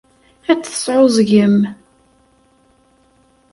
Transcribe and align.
Ad 0.51 0.59
tesɛuẓẓgem. 0.61 1.57